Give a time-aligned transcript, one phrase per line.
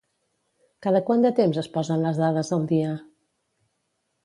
[0.85, 2.97] Cada quant de temps es posen les dades al dia?